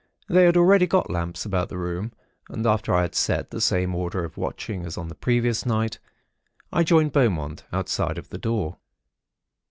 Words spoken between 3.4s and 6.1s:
the same order of watching, as on the previous night,